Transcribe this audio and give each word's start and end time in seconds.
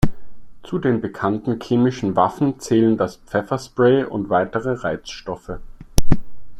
Zu 0.63 0.79
den 0.79 0.99
bekannten 0.99 1.59
chemischen 1.61 2.15
Waffen 2.15 2.59
zählen 2.59 2.97
das 2.97 3.17
Pfefferspray 3.17 4.03
und 4.05 4.31
weitere 4.31 4.71
Reizstoffe. 4.71 5.59